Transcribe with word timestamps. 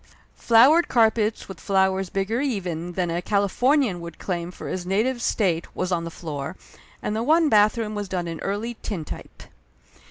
Flowered 0.35 0.87
carpets 0.87 1.47
with 1.47 1.59
flowers 1.59 2.09
bigger 2.09 2.41
even 2.41 2.93
than 2.93 3.11
a 3.11 3.21
Calif 3.21 3.59
ornian 3.59 4.01
could 4.01 4.17
claim 4.17 4.49
for 4.49 4.67
his 4.67 4.83
native 4.83 5.21
state 5.21 5.75
was 5.75 5.91
on 5.91 6.05
the 6.05 6.09
floor, 6.09 6.55
and 7.03 7.15
the 7.15 7.21
one 7.21 7.49
bathroom 7.49 7.93
was 7.93 8.09
done 8.09 8.27
in 8.27 8.39
Early 8.39 8.73
Tintype. 8.81 9.43